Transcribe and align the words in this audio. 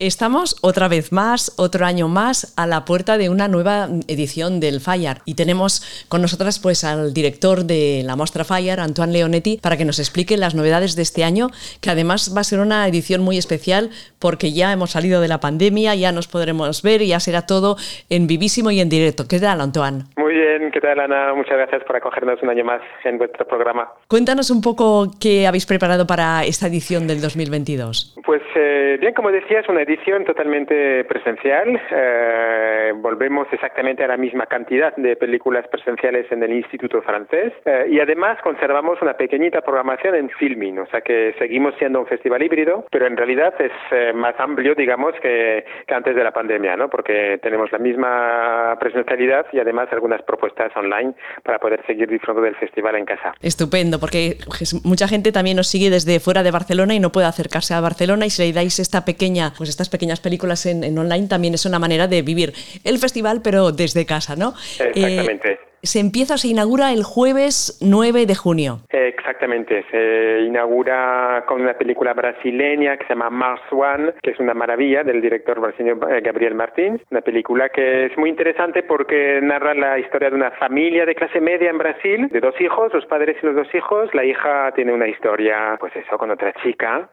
Estamos 0.00 0.54
otra 0.62 0.86
vez 0.86 1.10
más, 1.10 1.52
otro 1.58 1.84
año 1.84 2.06
más, 2.06 2.54
a 2.56 2.68
la 2.68 2.84
puerta 2.84 3.18
de 3.18 3.30
una 3.30 3.48
nueva 3.48 3.88
edición 4.06 4.60
del 4.60 4.78
Fire. 4.78 5.22
Y 5.24 5.34
tenemos 5.34 6.06
con 6.08 6.22
nosotras 6.22 6.60
pues 6.60 6.84
al 6.84 7.12
director 7.12 7.64
de 7.64 8.02
la 8.04 8.14
muestra 8.14 8.44
Fire, 8.44 8.78
Antoine 8.78 9.12
Leonetti, 9.12 9.58
para 9.60 9.76
que 9.76 9.84
nos 9.84 9.98
explique 9.98 10.36
las 10.36 10.54
novedades 10.54 10.94
de 10.94 11.02
este 11.02 11.24
año, 11.24 11.48
que 11.82 11.90
además 11.90 12.32
va 12.32 12.42
a 12.42 12.44
ser 12.44 12.60
una 12.60 12.86
edición 12.86 13.22
muy 13.22 13.38
especial 13.38 13.90
porque 14.20 14.52
ya 14.52 14.72
hemos 14.72 14.90
salido 14.90 15.20
de 15.20 15.26
la 15.26 15.40
pandemia, 15.40 15.96
ya 15.96 16.12
nos 16.12 16.28
podremos 16.28 16.80
ver 16.84 17.02
y 17.02 17.08
ya 17.08 17.18
será 17.18 17.42
todo 17.42 17.74
en 18.08 18.28
vivísimo 18.28 18.70
y 18.70 18.78
en 18.78 18.88
directo. 18.88 19.24
¿Qué 19.28 19.40
tal, 19.40 19.60
Antoine? 19.60 20.04
Muy 20.16 20.32
bien, 20.32 20.70
¿qué 20.70 20.80
tal, 20.80 21.00
Ana? 21.00 21.34
Muchas 21.34 21.56
gracias 21.56 21.82
por 21.82 21.96
acogernos 21.96 22.40
un 22.40 22.50
año 22.50 22.64
más 22.64 22.82
en 23.02 23.18
vuestro 23.18 23.44
programa. 23.48 23.90
Cuéntanos 24.06 24.52
un 24.52 24.62
poco 24.62 25.10
qué 25.20 25.48
habéis 25.48 25.66
preparado 25.66 26.06
para 26.06 26.44
esta 26.44 26.68
edición 26.68 27.08
del 27.08 27.20
2022. 27.20 28.14
Pues 28.24 28.42
eh, 28.54 28.96
bien, 29.00 29.12
como 29.12 29.32
decías, 29.32 29.68
una 29.68 29.87
edición 29.88 30.24
totalmente 30.24 31.04
presencial. 31.04 31.80
Eh, 31.90 32.92
volvemos 32.96 33.48
exactamente 33.52 34.04
a 34.04 34.08
la 34.08 34.16
misma 34.16 34.46
cantidad 34.46 34.94
de 34.96 35.16
películas 35.16 35.66
presenciales 35.68 36.30
en 36.30 36.42
el 36.42 36.52
Instituto 36.52 37.02
Francés 37.02 37.52
eh, 37.64 37.86
y 37.90 38.00
además 38.00 38.38
conservamos 38.42 39.00
una 39.00 39.14
pequeñita 39.14 39.62
programación 39.62 40.14
en 40.14 40.30
filming, 40.30 40.78
o 40.78 40.86
sea 40.86 41.00
que 41.00 41.34
seguimos 41.38 41.74
siendo 41.78 42.00
un 42.00 42.06
festival 42.06 42.42
híbrido, 42.42 42.84
pero 42.90 43.06
en 43.06 43.16
realidad 43.16 43.54
es 43.58 43.72
eh, 43.90 44.12
más 44.12 44.34
amplio, 44.38 44.74
digamos, 44.74 45.14
que, 45.22 45.64
que, 45.86 45.94
antes 45.94 46.14
de 46.14 46.24
la 46.24 46.32
pandemia, 46.32 46.76
¿no? 46.76 46.88
Porque 46.88 47.38
tenemos 47.42 47.72
la 47.72 47.78
misma 47.78 48.76
presencialidad 48.78 49.46
y 49.52 49.58
además 49.58 49.88
algunas 49.92 50.22
propuestas 50.22 50.76
online 50.76 51.14
para 51.42 51.58
poder 51.58 51.84
seguir 51.86 52.08
disfrutando 52.08 52.42
del 52.42 52.56
festival 52.56 52.96
en 52.96 53.06
casa. 53.06 53.32
Estupendo, 53.40 53.98
porque 53.98 54.36
mucha 54.84 55.08
gente 55.08 55.32
también 55.32 55.56
nos 55.56 55.68
sigue 55.68 55.90
desde 55.90 56.20
fuera 56.20 56.42
de 56.42 56.50
Barcelona 56.50 56.94
y 56.94 57.00
no 57.00 57.10
puede 57.10 57.26
acercarse 57.26 57.74
a 57.74 57.80
Barcelona 57.80 58.26
y 58.26 58.30
si 58.30 58.42
le 58.42 58.52
dais 58.52 58.78
esta 58.78 59.04
pequeña, 59.04 59.52
pues 59.56 59.70
estas 59.78 59.88
pequeñas 59.88 60.18
películas 60.18 60.66
en, 60.66 60.82
en 60.82 60.98
online 60.98 61.28
también 61.28 61.54
es 61.54 61.64
una 61.64 61.78
manera 61.78 62.08
de 62.08 62.22
vivir 62.22 62.52
el 62.82 62.98
festival 62.98 63.42
pero 63.42 63.70
desde 63.70 64.04
casa, 64.06 64.34
¿no? 64.34 64.54
Exactamente. 64.80 65.52
Eh, 65.52 65.67
se 65.82 66.00
empieza, 66.00 66.36
se 66.36 66.48
inaugura 66.48 66.92
el 66.92 67.02
jueves 67.02 67.78
9 67.82 68.26
de 68.26 68.34
junio. 68.34 68.78
Exactamente, 68.90 69.84
se 69.90 70.40
inaugura 70.46 71.44
con 71.46 71.60
una 71.60 71.74
película 71.74 72.14
brasileña 72.14 72.96
que 72.96 73.04
se 73.04 73.10
llama 73.10 73.30
Mars 73.30 73.60
One, 73.70 74.14
que 74.22 74.30
es 74.30 74.40
una 74.40 74.54
maravilla 74.54 75.04
del 75.04 75.20
director 75.20 75.60
brasileño 75.60 75.98
eh, 76.08 76.20
Gabriel 76.22 76.54
Martín, 76.54 77.00
una 77.10 77.20
película 77.20 77.68
que 77.68 78.06
es 78.06 78.16
muy 78.16 78.30
interesante 78.30 78.82
porque 78.82 79.40
narra 79.42 79.74
la 79.74 79.98
historia 79.98 80.30
de 80.30 80.36
una 80.36 80.50
familia 80.52 81.04
de 81.04 81.14
clase 81.14 81.40
media 81.40 81.68
en 81.68 81.78
Brasil, 81.78 82.28
de 82.28 82.40
dos 82.40 82.58
hijos, 82.60 82.92
los 82.94 83.04
padres 83.06 83.36
y 83.42 83.46
los 83.46 83.54
dos 83.54 83.74
hijos, 83.74 84.14
la 84.14 84.24
hija 84.24 84.72
tiene 84.74 84.92
una 84.92 85.08
historia, 85.08 85.76
pues 85.78 85.94
eso, 85.94 86.16
con 86.16 86.30
otra 86.30 86.52
chica, 86.62 87.10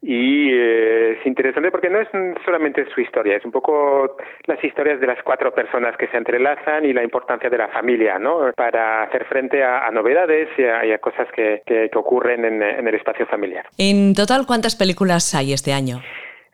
y 0.00 0.50
eh, 0.52 1.18
es 1.18 1.26
interesante 1.26 1.70
porque 1.70 1.90
no 1.90 2.00
es 2.00 2.08
solamente 2.44 2.86
su 2.94 3.00
historia, 3.00 3.36
es 3.36 3.44
un 3.44 3.52
poco 3.52 4.16
las 4.46 4.62
historias 4.64 5.00
de 5.00 5.06
las 5.06 5.22
cuatro 5.22 5.52
personas 5.52 5.96
que 5.96 6.08
se 6.08 6.16
entrelazan 6.16 6.86
y 6.86 6.92
la 6.92 7.02
importancia 7.02 7.50
de 7.50 7.58
la 7.58 7.68
familia, 7.68 8.07
¿no? 8.16 8.52
Para 8.56 9.02
hacer 9.02 9.24
frente 9.26 9.62
a, 9.62 9.86
a 9.86 9.90
novedades 9.90 10.48
y 10.56 10.62
a, 10.62 10.86
y 10.86 10.92
a 10.92 10.98
cosas 10.98 11.26
que, 11.34 11.62
que, 11.66 11.90
que 11.90 11.98
ocurren 11.98 12.44
en, 12.44 12.62
en, 12.62 12.86
el 12.86 12.94
espacio 12.94 13.26
familiar. 13.26 13.66
En 13.76 14.14
total, 14.14 14.46
¿cuántas 14.46 14.76
películas 14.76 15.34
hay 15.34 15.52
este 15.52 15.72
año? 15.72 16.00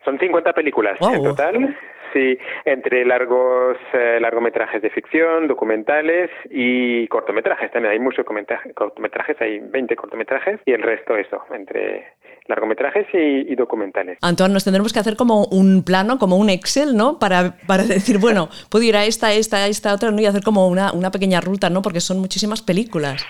Son 0.03 0.17
50 0.17 0.53
películas 0.53 0.97
wow. 0.99 1.13
en 1.13 1.23
total. 1.23 1.77
Sí, 2.15 2.37
entre 2.63 3.03
largos 3.03 3.75
eh, 3.91 4.19
largometrajes 4.21 4.81
de 4.81 4.89
ficción, 4.89 5.49
documentales 5.49 6.29
y 6.49 7.05
cortometrajes. 7.09 7.69
También 7.73 7.91
hay 7.91 7.99
muchos 7.99 8.25
cortometrajes, 8.73 9.35
hay 9.41 9.59
20 9.59 9.97
cortometrajes 9.97 10.61
y 10.65 10.71
el 10.71 10.81
resto 10.81 11.17
eso, 11.17 11.43
entre 11.53 12.13
largometrajes 12.47 13.05
y, 13.13 13.51
y, 13.51 13.55
documentales. 13.55 14.17
Antoine, 14.21 14.53
nos 14.53 14.63
tendremos 14.63 14.93
que 14.93 14.99
hacer 14.99 15.17
como 15.17 15.43
un 15.47 15.83
plano, 15.83 16.17
como 16.17 16.37
un 16.37 16.49
Excel, 16.49 16.95
¿no? 16.95 17.19
Para, 17.19 17.57
para 17.67 17.83
decir, 17.95 18.17
bueno, 18.17 18.47
puedo 18.71 18.85
ir 18.85 18.95
a 18.95 19.03
esta, 19.03 19.33
esta, 19.33 19.67
esta, 19.67 19.93
otra, 19.93 20.11
¿no? 20.11 20.21
Y 20.21 20.25
hacer 20.25 20.43
como 20.43 20.69
una, 20.69 20.93
una 20.93 21.11
pequeña 21.11 21.41
ruta, 21.41 21.69
¿no? 21.69 21.81
Porque 21.81 21.99
son 21.99 22.19
muchísimas 22.19 22.61
películas. 22.61 23.25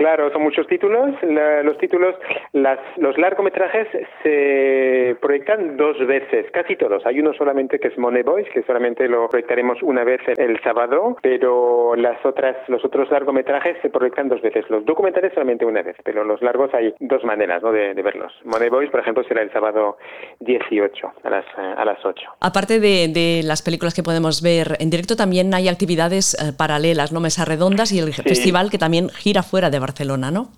Claro, 0.00 0.32
son 0.32 0.40
muchos 0.40 0.66
títulos. 0.66 1.10
La, 1.20 1.62
los 1.62 1.76
títulos, 1.76 2.14
las, 2.54 2.78
los 2.96 3.18
largometrajes 3.18 3.86
se 4.22 5.14
proyectan 5.20 5.76
dos 5.76 5.98
veces, 6.06 6.50
casi 6.52 6.74
todos. 6.74 7.04
Hay 7.04 7.20
uno 7.20 7.34
solamente 7.34 7.78
que 7.78 7.88
es 7.88 7.98
Money 7.98 8.22
Boys, 8.22 8.48
que 8.54 8.62
solamente 8.62 9.06
lo 9.08 9.28
proyectaremos 9.28 9.82
una 9.82 10.02
vez 10.02 10.22
el 10.38 10.58
sábado, 10.62 11.18
pero 11.20 11.94
las 11.96 12.16
otras, 12.24 12.56
los 12.68 12.82
otros 12.82 13.10
largometrajes 13.10 13.76
se 13.82 13.90
proyectan 13.90 14.30
dos 14.30 14.40
veces. 14.40 14.64
Los 14.70 14.86
documentales 14.86 15.34
solamente 15.34 15.66
una 15.66 15.82
vez, 15.82 15.96
pero 16.02 16.24
los 16.24 16.40
largos 16.40 16.72
hay 16.72 16.94
dos 16.98 17.22
maneras 17.22 17.62
¿no? 17.62 17.70
de, 17.70 17.92
de 17.92 18.02
verlos. 18.02 18.32
Money 18.44 18.70
Boys, 18.70 18.88
por 18.88 19.00
ejemplo, 19.00 19.22
será 19.24 19.42
el 19.42 19.52
sábado 19.52 19.98
18 20.38 21.12
a 21.24 21.28
las, 21.28 21.44
a 21.58 21.84
las 21.84 22.02
8. 22.02 22.22
Aparte 22.40 22.80
de, 22.80 23.08
de 23.08 23.42
las 23.44 23.60
películas 23.60 23.92
que 23.92 24.02
podemos 24.02 24.40
ver 24.40 24.78
en 24.80 24.88
directo, 24.88 25.14
también 25.14 25.52
hay 25.52 25.68
actividades 25.68 26.32
eh, 26.40 26.54
paralelas, 26.56 27.12
¿no? 27.12 27.20
Mesas 27.20 27.46
redondas 27.46 27.92
y 27.92 27.98
el 27.98 28.14
sí. 28.14 28.22
festival 28.22 28.70
que 28.70 28.78
también 28.78 29.10
gira 29.10 29.42
fuera 29.42 29.68
de 29.68 29.78
Barcelona, 29.78 29.89
¿no? 30.30 30.50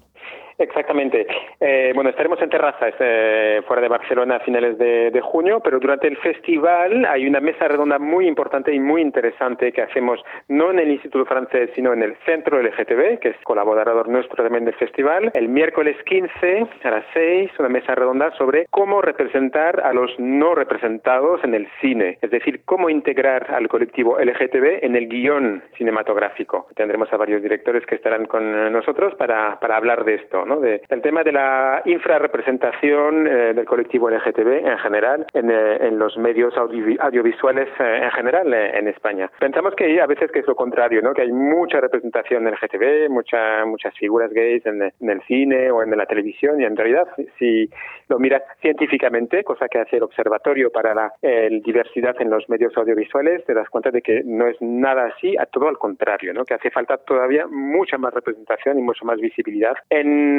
Exactamente. 0.63 1.27
Eh, 1.61 1.93
bueno, 1.95 2.11
estaremos 2.11 2.41
en 2.41 2.49
terrazas 2.49 2.95
eh, 3.01 3.63
fuera 3.67 3.83
de 3.83 3.89
Barcelona 3.89 4.37
a 4.37 4.41
finales 4.41 4.79
de, 4.79 5.11
de, 5.11 5.21
junio, 5.21 5.61
pero 5.61 5.81
durante 5.81 6.07
el 6.07 6.17
festival 6.19 7.05
hay 7.05 7.27
una 7.27 7.41
mesa 7.41 7.67
redonda 7.67 7.99
muy 7.99 8.29
importante 8.29 8.73
y 8.73 8.79
muy 8.79 9.03
interesante 9.03 9.73
que 9.73 9.83
hacemos 9.83 10.21
no 10.49 10.71
en 10.71 10.79
el 10.79 10.91
Instituto 10.91 11.27
Francés, 11.27 11.71
sino 11.75 11.93
en 11.93 12.03
el 12.03 12.17
Centro 12.25 12.63
LGTB, 12.63 13.19
que 13.19 13.31
es 13.31 13.37
colaborador 13.45 14.09
nuestro 14.09 14.43
también 14.43 14.65
del 14.65 14.75
festival. 14.75 15.33
El 15.35 15.49
miércoles 15.49 15.97
15 16.05 16.67
a 16.85 16.91
las 16.91 17.05
6, 17.13 17.51
una 17.59 17.69
mesa 17.69 17.95
redonda 17.95 18.31
sobre 18.37 18.67
cómo 18.71 19.03
representar 19.03 19.81
a 19.81 19.93
los 19.93 20.11
no 20.19 20.55
representados 20.55 21.43
en 21.45 21.55
el 21.55 21.69
cine, 21.81 22.19
es 22.23 22.31
decir, 22.31 22.63
cómo 22.65 22.89
integrar 22.89 23.51
al 23.53 23.69
colectivo 23.69 24.19
LGTB 24.19 24.85
en 24.85 24.97
el 24.97 25.09
guion 25.09 25.63
cinematográfico. 25.77 26.69
Tendremos 26.77 27.13
a 27.13 27.17
varios 27.17 27.43
directores 27.43 27.85
que 27.87 27.97
estarán 27.97 28.27
con 28.27 28.73
nosotros 28.73 29.15
para, 29.17 29.59
para 29.59 29.77
hablar 29.77 30.05
de 30.05 30.15
esto. 30.15 30.45
¿no? 30.45 30.52
De, 30.61 30.83
del 30.89 31.03
tema 31.03 31.23
de 31.23 31.33
la 31.33 31.83
infrarrepresentación 31.85 33.27
eh, 33.27 33.55
del 33.55 33.65
colectivo 33.65 34.11
LGTB 34.11 34.67
en 34.67 34.79
general 34.79 35.27
en, 35.33 35.51
eh, 35.51 35.79
en 35.81 35.99
los 35.99 36.17
medios 36.17 36.57
audio, 36.57 36.97
audiovisuales 37.01 37.69
eh, 37.79 38.01
en 38.03 38.11
general 38.11 38.53
eh, 38.53 38.79
en 38.79 38.89
España. 38.89 39.31
Pensamos 39.39 39.75
que 39.75 40.01
a 40.01 40.07
veces 40.07 40.31
que 40.31 40.41
es 40.41 40.47
lo 40.47 40.55
contrario, 40.55 41.03
¿no? 41.03 41.13
que 41.15 41.23
hay 41.23 41.33
mucha 41.33 41.81
representación 41.81 42.45
LGTB, 42.45 43.09
mucha, 43.11 43.65
muchas 43.65 43.95
figuras 43.97 44.33
gays 44.33 44.65
en, 44.67 44.83
en, 44.83 45.11
el 45.11 45.23
cine 45.23 45.71
o 45.71 45.83
en 45.83 45.97
la 45.97 46.07
televisión 46.07 46.61
y 46.61 46.65
en 46.65 46.77
realidad 46.77 47.09
si 47.39 47.69
lo 48.09 48.19
miras 48.19 48.43
científicamente, 48.61 49.45
cosa 49.45 49.69
que 49.69 49.79
hace 49.79 49.97
el 49.97 50.03
Observatorio 50.03 50.71
para 50.71 50.95
la 50.95 51.13
diversidad 51.65 52.15
en 52.21 52.31
los 52.31 52.49
medios 52.49 52.77
audiovisuales, 52.77 53.45
te 53.45 53.55
das 53.55 53.69
cuenta 53.71 53.91
de 53.91 54.03
que 54.03 54.23
no 54.25 54.47
es 54.47 54.57
nada 54.61 55.07
así, 55.07 55.37
a 55.39 55.47
todo 55.47 55.69
al 55.69 55.79
contrario, 55.79 56.35
¿no? 56.35 56.45
que 56.45 56.55
hace 56.55 56.71
falta 56.71 56.99
todavía 56.99 57.47
mucha 57.47 57.99
más 57.99 58.13
representación 58.13 58.79
y 58.79 58.83
mucha 58.83 59.05
más 59.05 59.19
visibilidad 59.21 59.75
en 59.89 60.32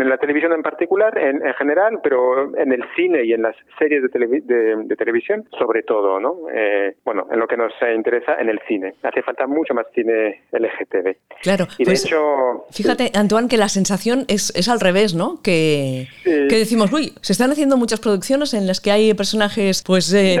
en 0.00 0.08
la 0.08 0.18
televisión 0.18 0.52
en 0.52 0.62
particular, 0.62 1.16
en, 1.18 1.46
en, 1.46 1.54
general, 1.54 2.00
pero 2.02 2.56
en 2.56 2.72
el 2.72 2.82
cine 2.96 3.24
y 3.24 3.32
en 3.32 3.42
las 3.42 3.56
series 3.78 4.02
de, 4.02 4.08
televi 4.08 4.40
de, 4.40 4.76
de 4.84 4.96
televisión, 4.96 5.46
sobre 5.58 5.82
todo, 5.82 6.20
¿no? 6.20 6.46
Eh, 6.52 6.96
bueno, 7.04 7.26
en 7.30 7.38
lo 7.38 7.46
que 7.46 7.56
nos 7.56 7.72
interesa, 7.94 8.36
en 8.38 8.48
el 8.48 8.60
cine. 8.66 8.94
Hace 9.02 9.22
falta 9.22 9.46
mucho 9.46 9.74
más 9.74 9.86
cine 9.94 10.42
LGTB. 10.52 11.16
Claro, 11.42 11.66
y 11.78 11.84
de 11.84 11.90
pues, 11.90 12.04
hecho... 12.04 12.66
Fíjate, 12.70 13.10
Antoine, 13.14 13.48
que 13.48 13.56
la 13.56 13.68
sensación 13.68 14.24
es, 14.28 14.54
es 14.56 14.68
al 14.68 14.80
revés, 14.80 15.14
¿no? 15.14 15.40
Que, 15.42 16.06
sí. 16.24 16.48
que 16.48 16.56
decimos, 16.56 16.92
uy, 16.92 17.12
se 17.20 17.32
están 17.32 17.50
haciendo 17.50 17.76
muchas 17.76 18.00
producciones 18.00 18.54
en 18.54 18.66
las 18.66 18.80
que 18.80 18.90
hay 18.90 19.14
personajes, 19.14 19.82
pues... 19.86 20.12
Eh, 20.14 20.40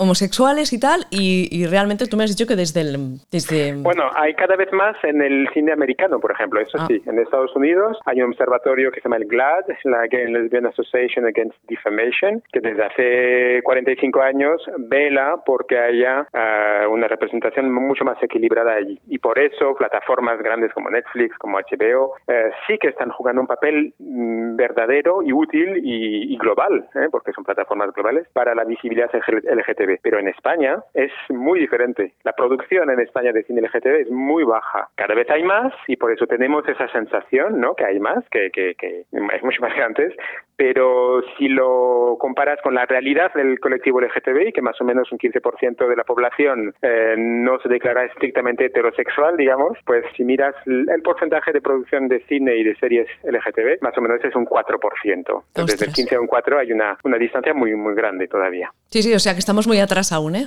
homosexuales 0.00 0.72
y 0.72 0.80
tal, 0.80 1.04
y, 1.10 1.48
y, 1.52 1.66
realmente 1.66 2.06
tú 2.06 2.16
me 2.16 2.24
has 2.24 2.34
dicho 2.34 2.48
que 2.48 2.56
desde 2.56 2.80
el... 2.80 3.20
Desde... 3.30 3.74
Bueno, 3.74 4.04
hay 4.14 4.34
cada 4.34 4.56
vez 4.56 4.72
más 4.72 4.96
en 5.04 5.20
el 5.20 5.46
cine 5.52 5.72
americano, 5.72 6.18
por 6.18 6.32
ejemplo, 6.32 6.58
eso 6.60 6.78
ah. 6.80 6.86
sí. 6.88 7.02
En 7.06 7.18
Estados 7.18 7.54
Unidos 7.54 7.98
hay 8.06 8.22
un 8.22 8.30
observatorio 8.30 8.90
que 8.90 9.00
se 9.00 9.04
llama 9.04 9.18
el 9.18 9.26
GLAD, 9.26 9.66
la 9.84 10.06
Gay 10.06 10.24
and 10.24 10.36
Lesbian 10.36 10.66
Association 10.66 11.26
Against 11.26 11.56
Defamation, 11.68 12.42
que 12.52 12.60
desde 12.60 12.82
hace 12.82 13.62
45 13.62 14.22
años 14.22 14.62
vela 14.78 15.36
porque 15.44 15.78
haya 15.78 16.26
uh, 16.32 16.90
una 16.90 17.06
representación 17.06 17.72
mucho 17.72 18.04
más 18.04 18.22
equilibrada 18.22 18.74
allí. 18.74 18.98
Y 19.08 19.18
por 19.18 19.38
eso 19.38 19.74
plataformas 19.74 20.38
grandes 20.42 20.72
como 20.72 20.90
Netflix, 20.90 21.36
como 21.38 21.58
HBO, 21.58 22.14
uh, 22.26 22.32
sí 22.66 22.78
que 22.78 22.88
están 22.88 23.10
jugando 23.10 23.42
un 23.42 23.46
papel 23.46 23.92
mm, 23.98 24.56
verdadero 24.56 25.22
y 25.22 25.32
útil 25.32 25.80
y, 25.84 26.34
y 26.34 26.38
global, 26.38 26.88
¿eh? 26.94 27.08
porque 27.10 27.32
son 27.32 27.44
plataformas 27.44 27.92
globales, 27.92 28.26
para 28.32 28.54
la 28.54 28.64
visibilidad 28.64 29.10
LGTB. 29.12 29.89
Pero 30.02 30.18
en 30.18 30.28
España 30.28 30.82
es 30.94 31.12
muy 31.28 31.60
diferente. 31.60 32.14
La 32.22 32.32
producción 32.32 32.90
en 32.90 33.00
España 33.00 33.32
de 33.32 33.42
cine 33.44 33.62
LGTB 33.62 34.02
es 34.02 34.10
muy 34.10 34.44
baja. 34.44 34.88
Cada 34.94 35.14
vez 35.14 35.28
hay 35.30 35.42
más 35.42 35.72
y 35.86 35.96
por 35.96 36.12
eso 36.12 36.26
tenemos 36.26 36.68
esa 36.68 36.88
sensación, 36.88 37.60
¿no? 37.60 37.74
Que 37.74 37.84
hay 37.84 38.00
más, 38.00 38.28
que, 38.30 38.50
que, 38.50 38.74
que 38.74 39.04
es 39.10 39.42
mucho 39.42 39.60
más 39.60 39.74
que 39.74 39.82
antes, 39.82 40.14
pero 40.60 41.22
si 41.38 41.48
lo 41.48 42.18
comparas 42.20 42.58
con 42.62 42.74
la 42.74 42.84
realidad 42.84 43.32
del 43.32 43.58
colectivo 43.60 43.98
LGTBI, 43.98 44.52
que 44.52 44.60
más 44.60 44.78
o 44.78 44.84
menos 44.84 45.10
un 45.10 45.16
15% 45.16 45.88
de 45.88 45.96
la 45.96 46.04
población 46.04 46.74
eh, 46.82 47.14
no 47.16 47.58
se 47.62 47.70
declara 47.70 48.04
estrictamente 48.04 48.66
heterosexual, 48.66 49.38
digamos, 49.38 49.78
pues 49.86 50.04
si 50.14 50.22
miras 50.22 50.54
el 50.66 51.00
porcentaje 51.02 51.52
de 51.52 51.62
producción 51.62 52.08
de 52.08 52.22
cine 52.28 52.58
y 52.58 52.64
de 52.64 52.76
series 52.76 53.08
LGTB, 53.22 53.80
más 53.80 53.96
o 53.96 54.02
menos 54.02 54.22
es 54.22 54.36
un 54.36 54.44
4%. 54.44 55.44
Entonces, 55.54 55.80
del 55.80 55.94
15 55.94 56.16
a 56.16 56.20
un 56.20 56.26
4 56.26 56.58
hay 56.58 56.72
una, 56.72 56.98
una 57.04 57.16
distancia 57.16 57.54
muy, 57.54 57.74
muy 57.74 57.94
grande 57.94 58.28
todavía. 58.28 58.70
Sí, 58.88 59.02
sí, 59.02 59.14
o 59.14 59.18
sea 59.18 59.32
que 59.32 59.38
estamos 59.38 59.66
muy 59.66 59.80
atrás 59.80 60.12
aún, 60.12 60.36
¿eh? 60.36 60.44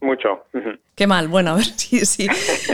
Mucho. 0.00 0.44
Qué 0.94 1.06
mal, 1.06 1.28
bueno, 1.28 1.50
a 1.50 1.54
ver, 1.54 1.64
sí, 1.76 2.04
sí. 2.04 2.26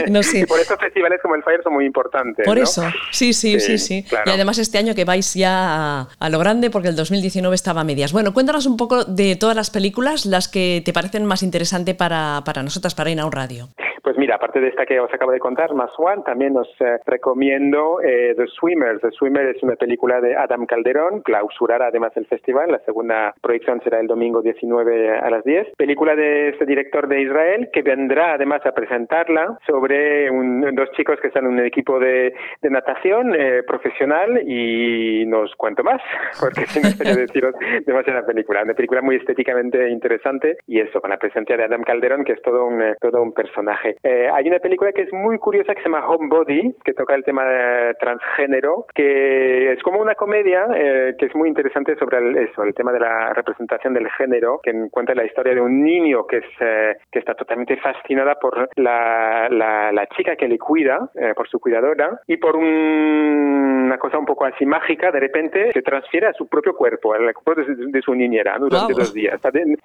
No 0.09 0.23
sé. 0.23 0.39
y 0.39 0.45
por 0.45 0.59
eso 0.59 0.77
festivales 0.77 1.19
como 1.21 1.35
el 1.35 1.43
Fire 1.43 1.61
son 1.63 1.73
muy 1.73 1.85
importantes. 1.85 2.45
Por 2.45 2.57
eso, 2.57 2.83
sí, 3.11 3.33
sí, 3.33 3.59
sí, 3.59 3.77
sí. 3.77 4.05
Y 4.25 4.29
además 4.29 4.57
este 4.57 4.77
año 4.77 4.95
que 4.95 5.05
vais 5.05 5.33
ya 5.33 6.07
a, 6.19 6.29
lo 6.29 6.39
grande 6.39 6.69
porque 6.69 6.89
el 6.89 6.95
2019 6.95 7.55
estaba 7.55 7.81
a 7.81 7.83
medias. 7.83 8.13
Bueno, 8.13 8.33
cuéntanos 8.33 8.65
un 8.65 8.77
poco 8.77 9.03
de 9.05 9.35
todas 9.35 9.55
las 9.55 9.69
películas, 9.69 10.25
las 10.25 10.47
que 10.47 10.81
te 10.85 10.93
parecen 10.93 11.25
más 11.25 11.43
interesantes 11.43 11.95
para, 11.95 12.41
para 12.45 12.63
nosotras, 12.63 12.95
para 12.95 13.11
un 13.11 13.31
Radio. 13.31 13.69
Pues 14.03 14.17
mira, 14.23 14.35
aparte 14.35 14.61
de 14.61 14.69
esta 14.69 14.85
que 14.85 15.01
os 15.01 15.13
acabo 15.13 15.33
de 15.33 15.39
contar, 15.39 15.73
más 15.73 15.91
One, 15.97 16.23
también 16.23 16.55
os 16.55 16.69
eh, 16.79 16.97
recomiendo 17.05 17.99
eh, 18.01 18.33
The 18.37 18.47
Swimmer. 18.47 19.01
The 19.01 19.11
Swimmer 19.11 19.47
es 19.47 19.61
una 19.61 19.75
película 19.75 20.21
de 20.21 20.33
Adam 20.33 20.65
Calderón, 20.65 21.23
clausurará 21.23 21.87
además 21.87 22.15
el 22.15 22.25
festival. 22.27 22.71
La 22.71 22.79
segunda 22.85 23.33
proyección 23.41 23.81
será 23.83 23.99
el 23.99 24.07
domingo 24.07 24.41
19 24.41 25.17
a 25.17 25.29
las 25.29 25.43
10. 25.43 25.75
Película 25.75 26.15
de 26.15 26.49
este 26.51 26.65
director 26.65 27.09
de 27.09 27.21
Israel 27.21 27.69
que 27.73 27.81
vendrá 27.81 28.35
además 28.35 28.65
a 28.65 28.71
presentarla 28.71 29.57
sobre 29.67 30.29
dos 30.71 30.89
chicos 30.93 31.19
que 31.19 31.27
están 31.27 31.43
en 31.43 31.51
un 31.51 31.59
equipo 31.59 31.99
de, 31.99 32.33
natación 32.61 33.35
eh, 33.35 33.61
profesional 33.67 34.41
y 34.47 35.25
no 35.27 35.43
cuento 35.57 35.83
más 35.83 36.01
porque 36.39 36.65
si 36.67 36.79
no 36.79 36.89
quiero 36.97 37.19
deciros 37.19 37.55
demasiada 37.85 38.25
película. 38.25 38.63
Una 38.63 38.73
película 38.73 39.01
muy 39.01 39.17
estéticamente 39.17 39.89
interesante 39.89 40.59
y 40.65 40.79
eso, 40.79 41.01
con 41.01 41.09
la 41.09 41.17
presencia 41.17 41.57
de 41.57 41.65
Adam 41.65 41.83
Calderón 41.83 42.23
que 42.23 42.31
es 42.31 42.41
todo 42.41 42.65
un, 42.65 42.81
todo 43.01 43.21
un 43.21 43.33
personaje. 43.33 43.97
Eh, 44.01 44.12
hay 44.33 44.47
una 44.47 44.59
película 44.59 44.91
que 44.91 45.03
es 45.03 45.13
muy 45.13 45.37
curiosa 45.37 45.73
que 45.73 45.81
se 45.81 45.89
llama 45.89 46.07
Homebody, 46.07 46.75
que 46.83 46.93
toca 46.93 47.15
el 47.15 47.23
tema 47.23 47.45
de 47.45 47.93
transgénero, 47.95 48.85
que 48.93 49.73
es 49.73 49.83
como 49.83 50.01
una 50.01 50.15
comedia 50.15 50.67
eh, 50.75 51.15
que 51.17 51.25
es 51.25 51.35
muy 51.35 51.49
interesante 51.49 51.95
sobre 51.97 52.17
el, 52.17 52.37
eso, 52.37 52.63
el 52.63 52.73
tema 52.73 52.91
de 52.91 52.99
la 52.99 53.33
representación 53.33 53.93
del 53.93 54.09
género, 54.11 54.59
que 54.63 54.73
cuenta 54.91 55.15
la 55.15 55.25
historia 55.25 55.53
de 55.55 55.61
un 55.61 55.83
niño 55.83 56.25
que, 56.27 56.37
es, 56.37 56.45
eh, 56.59 56.97
que 57.11 57.19
está 57.19 57.33
totalmente 57.35 57.77
fascinada 57.77 58.35
por 58.35 58.69
la, 58.75 59.47
la, 59.49 60.07
chica 60.15 60.35
que 60.35 60.47
le 60.47 60.59
cuida, 60.59 61.09
por 61.35 61.47
su 61.47 61.59
cuidadora, 61.59 62.19
y 62.27 62.37
por 62.37 62.55
una 62.55 63.97
cosa 63.97 64.17
un 64.17 64.25
poco 64.25 64.45
así 64.45 64.65
mágica, 64.65 65.11
de 65.11 65.19
repente 65.19 65.71
se 65.71 65.81
transfiere 65.81 66.27
a 66.27 66.33
su 66.33 66.47
propio 66.47 66.75
cuerpo, 66.75 67.13
al 67.13 67.33
cuerpo 67.33 67.63
de, 67.63 68.01
su 68.01 68.13
niñera 68.13 68.57
durante 68.59 68.93
dos 68.93 69.13
días. 69.13 69.39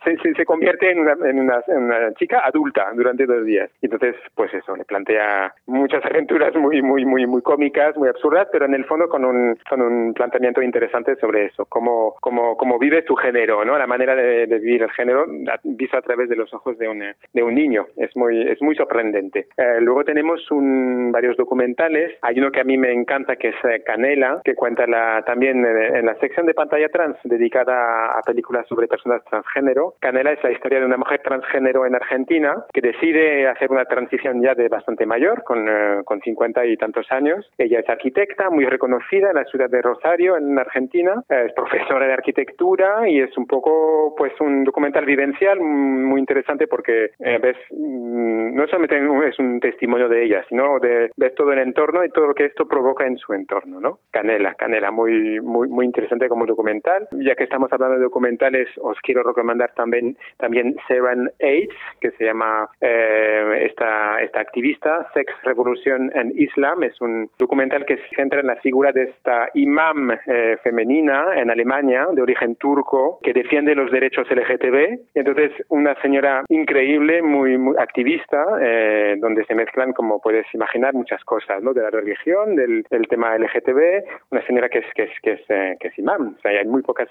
Se, 0.04 0.34
se, 0.34 0.44
convierte 0.44 0.90
en 0.90 1.00
una, 1.00 1.12
en, 1.12 1.40
una, 1.40 1.60
en 1.66 1.82
una, 1.84 2.12
chica 2.14 2.40
adulta 2.44 2.90
durante 2.94 3.26
dos 3.26 3.44
días. 3.44 3.70
Entonces, 3.82 4.16
pues 4.34 4.52
eso, 4.54 4.76
le 4.76 4.84
plantea 4.84 5.54
muchas 5.66 6.04
aventuras 6.06 6.54
muy, 6.54 6.82
muy, 6.82 7.04
muy, 7.04 7.26
muy 7.26 7.42
cómicas, 7.42 7.96
muy 7.96 8.08
absurdas, 8.08 8.48
pero 8.52 8.66
en 8.66 8.74
el 8.74 8.84
fondo 8.84 9.08
con 9.08 9.24
un, 9.24 9.56
con 9.68 9.82
un 9.82 10.14
planteamiento 10.14 10.62
interesante 10.62 11.16
sobre 11.16 11.46
eso, 11.46 11.66
cómo, 11.66 12.14
cómo, 12.20 12.56
cómo 12.56 12.78
vive 12.78 13.02
tu 13.02 13.14
género, 13.16 13.64
¿no? 13.64 13.78
La 13.78 13.86
manera 13.86 14.14
de, 14.14 14.46
vivir 14.46 14.82
el 14.82 14.90
género 14.90 15.26
visto 15.64 15.96
a 15.96 16.02
través 16.02 16.28
de 16.28 16.36
los 16.36 16.52
ojos 16.52 16.78
de 16.78 16.88
un, 16.88 17.02
de 17.32 17.42
un 17.42 17.54
niño. 17.54 17.86
Es 17.96 18.16
muy, 18.16 18.42
es 18.42 18.60
muy 18.60 18.74
sorprendente. 18.74 19.48
Eh, 19.56 19.80
luego 19.80 20.04
tenemos 20.04 20.50
un, 20.50 21.12
varios 21.12 21.36
documentales. 21.36 22.16
Hay 22.22 22.38
uno 22.38 22.50
que 22.50 22.60
a 22.60 22.64
mí 22.64 22.76
me 22.76 22.92
encanta, 22.92 23.36
que 23.36 23.48
es 23.48 23.56
eh, 23.64 23.82
Canela, 23.84 24.40
que 24.44 24.54
cuenta 24.54 24.86
la, 24.86 25.22
también 25.26 25.64
en, 25.64 26.06
la 26.06 26.14
sección 26.16 26.46
de 26.46 26.54
pantalla 26.54 26.88
trans 26.88 27.16
dedicada 27.24 28.18
a 28.18 28.22
películas 28.22 28.66
sobre 28.68 28.88
personas 28.88 29.22
transgénero. 29.24 29.94
Canela 30.00 30.32
es 30.32 30.42
la 30.42 30.52
historia 30.52 30.80
de 30.80 30.86
una 30.86 30.96
mujer 30.96 31.20
transgénero 31.22 31.86
en 31.86 31.94
Argentina 31.94 32.64
que 32.72 32.80
decide 32.80 33.48
hacer 33.48 33.70
una 33.70 33.84
transición 33.84 34.07
ya 34.42 34.54
de 34.54 34.68
bastante 34.68 35.06
mayor, 35.06 35.42
con, 35.44 35.68
eh, 35.68 36.02
con 36.04 36.20
50 36.20 36.66
y 36.66 36.76
tantos 36.76 37.10
años. 37.10 37.48
Ella 37.58 37.80
es 37.80 37.88
arquitecta, 37.88 38.50
muy 38.50 38.64
reconocida 38.64 39.30
en 39.30 39.36
la 39.36 39.44
ciudad 39.44 39.70
de 39.70 39.82
Rosario, 39.82 40.36
en 40.36 40.58
Argentina. 40.58 41.22
Es 41.28 41.52
profesora 41.54 42.06
de 42.06 42.12
arquitectura 42.12 43.08
y 43.08 43.20
es 43.20 43.36
un 43.36 43.46
poco, 43.46 44.14
pues, 44.16 44.32
un 44.40 44.64
documental 44.64 45.04
vivencial 45.04 45.60
muy 45.60 46.20
interesante 46.20 46.66
porque 46.66 47.10
eh, 47.18 47.38
ves, 47.40 47.56
mm, 47.70 48.54
no 48.54 48.66
solamente 48.66 49.28
es 49.28 49.38
un 49.38 49.60
testimonio 49.60 50.08
de 50.08 50.24
ella, 50.24 50.44
sino 50.48 50.78
de 50.80 51.10
ves 51.16 51.34
todo 51.34 51.52
el 51.52 51.58
entorno 51.58 52.04
y 52.04 52.10
todo 52.10 52.28
lo 52.28 52.34
que 52.34 52.46
esto 52.46 52.66
provoca 52.66 53.06
en 53.06 53.16
su 53.16 53.32
entorno, 53.32 53.80
¿no? 53.80 53.98
Canela, 54.10 54.54
Canela, 54.54 54.90
muy, 54.90 55.40
muy, 55.40 55.68
muy 55.68 55.84
interesante 55.84 56.28
como 56.28 56.46
documental. 56.46 57.08
Ya 57.12 57.34
que 57.34 57.44
estamos 57.44 57.72
hablando 57.72 57.96
de 57.96 58.02
documentales, 58.02 58.68
os 58.80 58.98
quiero 59.00 59.22
recomendar 59.22 59.72
también, 59.74 60.16
también 60.38 60.76
Seven 60.86 61.30
Aids, 61.40 61.74
que 62.00 62.10
se 62.12 62.24
llama 62.24 62.68
eh, 62.80 63.66
esta, 63.68 63.97
esta 64.20 64.40
activista, 64.40 65.08
Sex 65.14 65.32
Revolution 65.44 66.10
and 66.14 66.32
Islam. 66.36 66.82
Es 66.82 67.00
un 67.00 67.30
documental 67.38 67.84
que 67.84 67.96
se 67.96 68.16
centra 68.16 68.40
en 68.40 68.46
la 68.46 68.56
figura 68.56 68.92
de 68.92 69.04
esta 69.04 69.50
imam 69.54 70.10
eh, 70.26 70.56
femenina 70.62 71.36
en 71.36 71.50
Alemania, 71.50 72.06
de 72.12 72.22
origen 72.22 72.56
turco, 72.56 73.18
que 73.22 73.32
defiende 73.32 73.74
los 73.74 73.90
derechos 73.90 74.26
LGTB. 74.30 75.00
Entonces, 75.14 75.52
una 75.68 76.00
señora 76.02 76.44
increíble, 76.48 77.22
muy, 77.22 77.58
muy 77.58 77.76
activista, 77.78 78.44
eh, 78.60 79.16
donde 79.20 79.44
se 79.44 79.54
mezclan, 79.54 79.92
como 79.92 80.20
puedes 80.20 80.46
imaginar, 80.54 80.94
muchas 80.94 81.22
cosas, 81.24 81.62
¿no? 81.62 81.72
De 81.72 81.82
la 81.82 81.90
religión, 81.90 82.56
del, 82.56 82.84
tema 83.08 83.36
LGTB, 83.38 84.04
una 84.30 84.46
señora 84.46 84.68
que 84.68 84.80
es, 84.80 84.86
que 84.94 85.04
es, 85.04 85.10
que 85.22 85.32
es, 85.32 85.40
eh, 85.48 85.76
que 85.80 85.88
es 85.88 85.98
imam. 85.98 86.34
O 86.36 86.40
sea, 86.40 86.50
hay 86.50 86.66
muy 86.66 86.82
pocas 86.82 87.08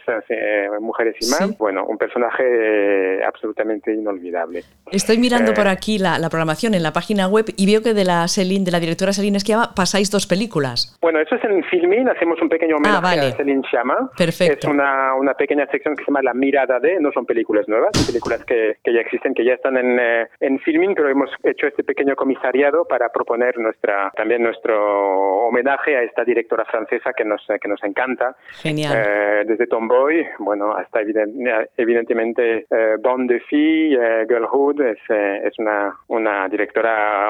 mujeres 0.80 1.16
imam. 1.22 1.56
Bueno, 1.58 1.86
un 1.86 1.98
personaje 1.98 3.24
absolutamente 3.24 3.94
inolvidable. 3.94 4.62
Estoy 4.92 5.18
mirando 5.18 5.54
por 5.54 5.68
aquí 5.68 5.98
la, 5.98 6.20
la 6.20 6.30
programación 6.30 6.74
en 6.78 6.84
la 6.84 6.94
página 6.94 7.28
web 7.28 7.46
y 7.58 7.66
veo 7.66 7.82
que 7.82 7.94
de 7.94 8.06
la 8.06 8.28
Celine, 8.28 8.66
de 8.66 8.72
la 8.72 8.80
directora 8.80 9.14
Celine 9.14 9.38
Esquiava 9.38 9.74
pasáis 9.76 10.12
dos 10.12 10.28
películas. 10.28 10.98
Bueno, 11.02 11.20
eso 11.20 11.36
es 11.36 11.44
en 11.44 11.64
Filmin, 11.66 12.10
hacemos 12.10 12.42
un 12.42 12.50
pequeño 12.50 12.78
homenaje 12.78 13.20
ah, 13.20 13.28
a 13.28 13.32
Celine 13.32 13.64
Chama. 13.70 14.10
Perfecto. 14.18 14.68
Es 14.68 14.74
una, 14.74 15.14
una, 15.16 15.34
pequeña 15.34 15.68
sección 15.68 15.96
que 15.96 16.04
se 16.04 16.12
llama 16.12 16.22
La 16.22 16.34
Mirada 16.34 16.80
de, 16.80 17.00
no 17.00 17.12
son 17.12 17.26
películas 17.26 17.68
nuevas, 17.68 17.92
son 17.94 18.08
películas 18.08 18.44
que, 18.46 18.78
que 18.84 18.94
ya 18.94 19.02
existen, 19.02 19.34
que 19.34 19.44
ya 19.44 19.54
están 19.54 19.78
en, 19.78 20.00
eh, 20.00 20.28
en 20.40 20.60
Filmin, 20.60 20.96
pero 20.96 21.10
hemos 21.10 21.30
hecho 21.44 21.68
este 21.68 21.84
pequeño 21.84 22.16
comisariado 22.16 22.86
para 22.86 23.10
proponer 23.10 23.58
nuestra 23.58 24.12
también 24.16 24.44
nuestro 24.44 25.48
homenaje 25.48 25.96
a 25.96 26.04
esta 26.04 26.24
directora 26.24 26.66
francesa 26.66 27.14
que 27.14 27.26
nos, 27.26 27.46
que 27.62 27.68
nos 27.68 27.84
encanta. 27.84 28.36
Genial. 28.62 28.94
Eh, 28.96 29.44
desde 29.46 29.68
Tomboy, 29.68 30.26
bueno, 30.40 30.74
hasta 30.76 31.02
evidentemente 31.02 32.66
eh, 32.70 32.96
Bond 33.00 33.30
de 33.30 33.40
Fille, 33.42 33.98
eh, 34.00 34.26
Girlhood, 34.28 34.82
es, 34.82 35.00
es 35.10 35.58
una, 35.60 35.96
una 36.08 36.48
directora 36.50 36.67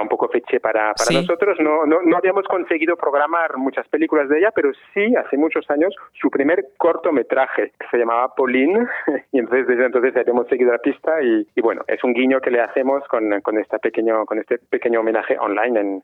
un 0.01 0.07
poco 0.07 0.27
feche 0.29 0.59
para, 0.59 0.93
para 0.93 1.19
nosotros. 1.19 1.57
No, 1.59 1.85
no, 1.85 2.01
no, 2.01 2.17
habíamos 2.17 2.45
conseguido 2.45 2.95
programar 2.95 3.57
muchas 3.57 3.87
películas 3.87 4.29
de 4.29 4.39
ella, 4.39 4.51
pero 4.53 4.71
sí, 4.93 5.15
hace 5.15 5.37
muchos 5.37 5.69
años, 5.69 5.93
su 6.19 6.29
primer 6.29 6.69
cortometraje, 6.77 7.71
que 7.79 7.87
se 7.89 7.97
llamaba 7.97 8.33
Pauline, 8.35 8.87
y 9.31 9.39
entonces 9.39 9.67
desde 9.67 9.85
entonces 9.85 10.15
habíamos 10.15 10.47
seguido 10.47 10.71
la 10.71 10.79
pista 10.79 11.21
y, 11.21 11.47
y, 11.55 11.61
bueno, 11.61 11.83
es 11.87 12.03
un 12.03 12.13
guiño 12.13 12.39
que 12.41 12.51
le 12.51 12.61
hacemos 12.61 13.03
con, 13.07 13.41
con, 13.41 13.57
esta 13.57 13.79
pequeño, 13.79 14.25
con 14.25 14.39
este 14.39 14.57
pequeño 14.57 15.01
homenaje 15.01 15.37
online 15.37 15.79
en... 15.79 16.03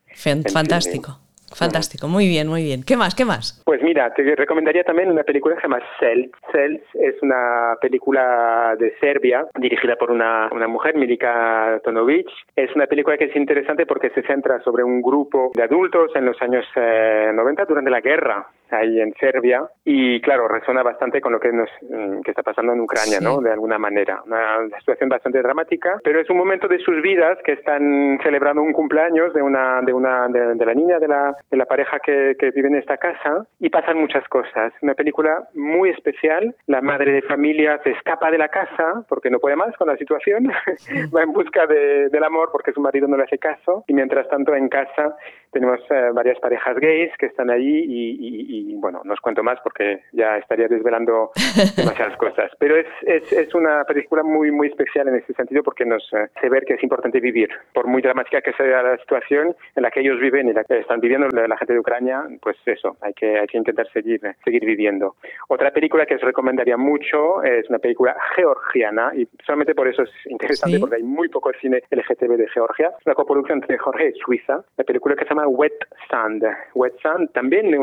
Fantástico. 0.52 1.18
Fantástico, 1.56 2.08
muy 2.08 2.28
bien, 2.28 2.48
muy 2.48 2.64
bien. 2.64 2.84
¿Qué 2.84 2.98
más? 2.98 3.16
¿Qué 3.16 3.26
más? 3.26 3.62
Pues 3.66 3.82
mira, 3.82 4.14
te 4.14 4.24
recomendaría 4.36 4.84
también 4.84 5.10
una 5.10 5.24
película 5.24 5.56
que 5.56 5.62
se 5.62 5.68
llama 5.68 5.82
Cells. 6.00 6.32
Cells 6.52 6.82
es 6.96 7.16
una 7.22 7.76
película 7.82 8.76
de 8.80 8.94
Serbia 9.00 9.46
dirigida 9.60 9.96
por 9.96 10.12
una, 10.12 10.50
una 10.52 10.68
mujer, 10.68 10.96
Milika 10.96 11.80
Tonovic. 11.84 12.28
Es 12.56 12.74
una 12.76 12.88
película 12.88 13.18
que 13.18 13.26
es 13.26 13.36
interesante 13.36 13.86
porque 13.86 14.10
se 14.12 14.24
centra 14.24 14.62
sobre 14.64 14.84
un 14.84 15.02
grupo 15.02 15.52
de 15.54 15.64
adultos 15.64 16.12
en 16.16 16.26
los 16.26 16.42
años 16.42 16.66
90 16.76 17.62
eh, 17.62 17.66
durante 17.68 17.90
la 17.90 18.02
guerra 18.02 18.48
ahí 18.74 19.00
en 19.00 19.14
Serbia 19.16 19.68
y 19.86 20.22
claro, 20.22 20.48
resuena 20.48 20.84
bastante 20.84 21.22
con 21.22 21.34
lo 21.34 21.40
que, 21.40 21.52
nos, 21.52 21.70
mm, 21.82 22.22
que 22.22 22.32
está 22.32 22.44
pasando 22.44 22.74
en 22.74 22.82
Ucrania, 22.82 23.20
¿no? 23.22 23.42
De 23.42 23.52
alguna 23.52 23.78
manera. 23.78 24.22
Una 24.26 24.68
situación 24.80 25.10
bastante 25.10 25.42
dramática, 25.42 26.00
pero 26.04 26.20
es 26.20 26.30
un 26.30 26.38
momento 26.38 26.68
de 26.68 26.80
sus 26.80 27.02
vidas 27.02 27.38
que 27.44 27.54
están 27.54 28.20
celebrando 28.24 28.62
un 28.62 28.74
cumpleaños 28.74 29.34
de 29.34 29.42
una 29.42 29.82
de 29.82 29.94
una 29.94 30.28
de 30.28 30.66
la 30.66 30.74
niña 30.74 31.00
de 31.00 31.08
la 31.08 31.36
de 31.50 31.58
la 31.58 31.66
pareja 31.66 32.00
que, 32.00 32.36
vive 32.54 32.68
en 32.68 32.76
esta 32.76 32.98
casa 32.98 33.48
y 33.60 33.70
pasan 33.70 33.98
muchas 33.98 34.28
cosas. 34.28 34.74
Una 34.82 34.94
película 34.94 35.48
muy 35.54 35.90
especial. 35.90 36.56
La 36.68 36.82
madre 36.82 37.12
de 37.14 37.22
familia 37.24 37.80
se 37.84 37.92
escapa 37.92 38.30
de 38.30 38.38
la 38.38 38.50
casa 38.50 39.06
porque 39.10 39.30
no 39.30 39.40
puede 39.40 39.56
más 39.56 39.76
con 39.78 39.88
la 39.88 39.98
situación. 39.98 40.52
Va 41.16 41.24
en 41.24 41.34
busca 41.34 41.66
del 41.68 42.24
amor 42.24 42.50
porque 42.52 42.74
su 42.74 42.82
marido 42.82 43.08
no 43.08 43.18
le 43.18 43.24
hace 43.24 43.38
caso. 43.38 43.84
Y 43.88 43.94
mientras 43.94 44.28
tanto 44.30 44.56
en 44.56 44.70
casa 44.70 45.16
tenemos 45.52 45.80
eh, 45.90 46.10
varias 46.14 46.40
parejas 46.40 46.78
gays 46.78 47.12
que 47.18 47.28
están 47.28 47.50
allí 47.50 47.86
y, 47.88 48.60
y 48.60 48.63
bueno, 48.76 49.02
no 49.04 49.14
os 49.14 49.20
cuento 49.20 49.44
más 49.44 49.60
porque 49.64 50.04
ya 50.12 50.38
estaría 50.38 50.68
desvelando 50.68 51.32
demasiadas 51.78 52.18
cosas. 52.18 52.52
Pero 52.60 52.78
es, 52.78 52.88
es, 53.02 53.32
es, 53.32 53.54
una 53.54 53.84
película 53.84 54.24
muy, 54.24 54.52
muy 54.52 54.68
especial 54.68 55.08
en 55.08 55.16
ese 55.16 55.34
sentido 55.34 55.64
porque 55.64 55.86
nos 55.86 56.04
hace 56.14 56.50
ver 56.50 56.66
que 56.66 56.74
es 56.74 56.84
importante 56.84 57.20
vivir. 57.20 57.50
Por 57.74 57.88
muy 57.88 58.02
dramática 58.02 58.42
que 58.42 58.54
sea 58.54 58.84
la 58.84 58.98
situación 58.98 59.56
en 59.76 59.84
la 59.84 59.92
que 59.92 60.02
ellos 60.02 60.20
viven 60.20 60.48
y 60.48 60.54
la 60.54 60.64
que 60.64 60.80
están 60.80 61.00
viviendo 61.00 61.28
la, 61.28 61.58
gente 61.58 61.74
de 61.74 61.80
Ucrania, 61.80 62.24
pues 62.42 62.58
eso, 62.66 62.98
hay 63.02 63.14
que, 63.14 63.40
hay 63.40 63.48
que 63.48 63.58
intentar 63.58 63.88
seguir, 63.92 64.22
seguir 64.44 64.66
viviendo. 64.66 65.16
Otra 65.48 65.72
película 65.72 66.06
que 66.06 66.16
os 66.16 66.22
recomendaría 66.22 66.78
mucho 66.78 67.44
es 67.44 67.70
una 67.70 67.80
película 67.80 68.16
georgiana 68.36 69.12
y 69.16 69.28
solamente 69.46 69.76
por 69.76 69.88
eso 69.88 70.04
es 70.04 70.12
interesante 70.26 70.80
porque 70.80 70.96
hay 70.98 71.04
muy 71.04 71.30
poco 71.30 71.52
cine 71.60 71.84
LGTB 71.92 72.38
de 72.38 72.48
Georgia. 72.50 72.92
Es 73.00 73.06
una 73.06 73.16
coproducción 73.16 73.60
entre 73.62 73.78
Georgia 73.80 74.10
y 74.10 74.14
Suiza. 74.14 74.64
La 74.78 74.84
película 74.84 75.16
que 75.16 75.24
se 75.24 75.30
llama 75.30 75.48
Wet 75.48 75.88
Sand. 76.10 76.44
Wet 76.74 77.00
Sand 77.02 77.32
también 77.34 77.72
de 77.72 77.80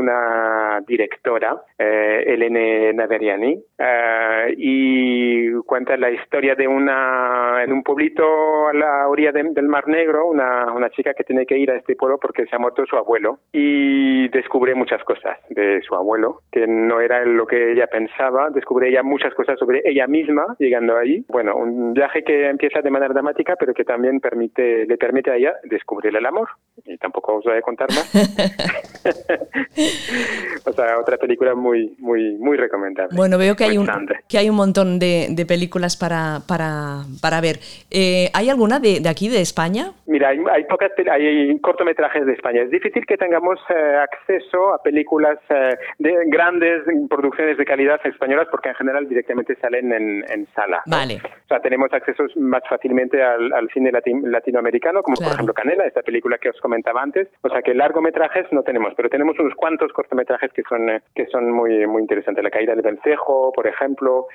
directora, 0.86 1.64
eh, 1.76 2.22
Elene 2.26 2.92
Naveriani, 2.92 3.60
eh, 3.82 4.54
y 4.58 5.52
cuenta 5.62 5.96
la 5.96 6.10
historia 6.10 6.54
de 6.54 6.68
una 6.68 7.64
en 7.64 7.72
un 7.72 7.82
pueblito 7.82 8.68
a 8.68 8.74
la 8.74 9.08
orilla 9.08 9.32
del 9.32 9.68
Mar 9.68 9.88
Negro, 9.88 10.26
una, 10.26 10.70
una 10.72 10.90
chica 10.90 11.14
que 11.14 11.24
tiene 11.24 11.46
que 11.46 11.56
ir 11.56 11.70
a 11.70 11.76
este 11.76 11.96
pueblo 11.96 12.18
porque 12.18 12.44
se 12.46 12.56
ha 12.56 12.58
muerto 12.58 12.84
su 12.84 12.96
abuelo 12.96 13.38
y 13.52 14.28
descubre 14.28 14.74
muchas 14.74 15.02
cosas 15.04 15.38
de 15.48 15.80
su 15.82 15.94
abuelo 15.94 16.42
que 16.52 16.66
no 16.66 17.00
era 17.00 17.24
lo 17.24 17.46
que 17.46 17.72
ella 17.72 17.86
pensaba, 17.86 18.50
descubre 18.50 18.88
ella 18.88 19.02
muchas 19.02 19.32
cosas 19.34 19.58
sobre 19.58 19.80
ella 19.84 20.06
misma 20.06 20.56
llegando 20.58 20.98
ahí. 20.98 21.24
Bueno, 21.28 21.56
un 21.56 21.94
viaje 21.94 22.22
que 22.22 22.48
empieza 22.48 22.80
de 22.82 22.90
manera 22.90 23.14
dramática 23.14 23.54
pero 23.58 23.72
que 23.72 23.84
también 23.84 24.20
permite 24.20 24.86
le 24.86 24.96
permite 24.98 25.30
a 25.30 25.36
ella 25.36 25.54
descubrir 25.64 26.14
el 26.14 26.26
amor 26.26 26.48
y 26.84 26.98
tampoco 26.98 27.36
os 27.36 27.44
voy 27.44 27.56
a 27.56 27.62
contar 27.62 27.88
más. 27.88 28.12
o 30.66 30.72
sea, 30.72 30.98
otra 30.98 31.16
película 31.16 31.54
muy 31.54 31.94
muy 31.98 32.36
muy 32.36 32.56
recomendable. 32.56 33.16
Bueno, 33.16 33.38
veo 33.38 33.56
que 33.56 33.64
hay 33.64 33.69
un 33.78 33.88
que 34.28 34.38
hay 34.38 34.48
un 34.48 34.56
montón 34.56 34.98
de, 34.98 35.28
de 35.30 35.46
películas 35.46 35.96
para, 35.96 36.42
para, 36.46 37.04
para 37.20 37.40
ver. 37.40 37.60
Eh, 37.90 38.30
¿Hay 38.32 38.48
alguna 38.48 38.78
de, 38.78 39.00
de, 39.00 39.08
aquí, 39.08 39.28
de 39.28 39.40
España? 39.40 39.92
Mira, 40.10 40.30
hay, 40.30 40.42
hay 40.50 40.64
pocas 40.64 40.90
hay 41.08 41.56
cortometrajes 41.60 42.26
de 42.26 42.32
España. 42.32 42.62
Es 42.62 42.70
difícil 42.70 43.06
que 43.06 43.16
tengamos 43.16 43.60
eh, 43.68 43.96
acceso 43.96 44.74
a 44.74 44.82
películas 44.82 45.38
eh, 45.48 45.76
de 46.00 46.16
grandes 46.26 46.82
producciones 47.08 47.56
de 47.56 47.64
calidad 47.64 48.00
españolas 48.04 48.48
porque 48.50 48.70
en 48.70 48.74
general 48.74 49.08
directamente 49.08 49.54
salen 49.60 49.92
en, 49.92 50.24
en 50.28 50.48
sala. 50.48 50.82
Vale. 50.86 51.20
O 51.44 51.46
sea, 51.46 51.60
tenemos 51.60 51.92
acceso 51.92 52.24
más 52.34 52.62
fácilmente 52.68 53.22
al, 53.22 53.52
al 53.52 53.68
cine 53.70 53.92
latinoamericano, 53.92 55.04
como 55.04 55.16
por 55.16 55.32
ejemplo 55.32 55.54
Canela, 55.54 55.86
esta 55.86 56.02
película 56.02 56.38
que 56.38 56.50
os 56.50 56.60
comentaba 56.60 57.02
antes. 57.02 57.28
O 57.42 57.48
sea, 57.48 57.62
que 57.62 57.72
largometrajes 57.72 58.46
no 58.50 58.64
tenemos, 58.64 58.92
pero 58.96 59.08
tenemos 59.08 59.38
unos 59.38 59.54
cuantos 59.54 59.92
cortometrajes 59.92 60.52
que 60.52 60.62
son 60.68 60.90
que 61.14 61.26
son 61.26 61.52
muy 61.52 61.86
muy 61.86 62.02
interesantes. 62.02 62.42
La 62.42 62.50
caída 62.50 62.74
del 62.74 62.82
vencejo, 62.82 63.52
por 63.52 63.68
ejemplo. 63.68 64.26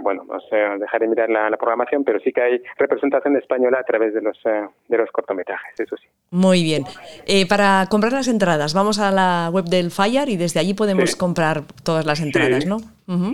bueno, 0.00 0.24
no 0.26 0.40
sé, 0.40 0.56
dejaré 0.78 1.06
mirar 1.06 1.28
la, 1.28 1.50
la, 1.50 1.58
programación, 1.58 2.02
pero 2.02 2.18
sí 2.20 2.32
que 2.32 2.40
hay 2.40 2.62
representación 2.78 3.36
española 3.36 3.78
a 3.80 3.84
través 3.84 4.14
de 4.14 4.22
los, 4.22 4.38
eh, 4.46 4.68
de 4.88 5.01
los 5.02 5.10
cortometrajes, 5.10 5.78
eso 5.78 5.96
sí. 5.96 6.08
Muy 6.30 6.62
bien. 6.62 6.84
Eh, 7.26 7.46
para 7.46 7.86
comprar 7.90 8.12
las 8.12 8.26
entradas, 8.26 8.72
vamos 8.72 8.98
a 8.98 9.10
la 9.10 9.50
web 9.52 9.66
del 9.66 9.90
Fire 9.90 10.28
y 10.28 10.36
desde 10.36 10.60
allí 10.60 10.72
podemos 10.72 11.14
comprar 11.14 11.62
todas 11.84 12.06
las 12.06 12.20
entradas, 12.20 12.64
¿no? 12.66 12.78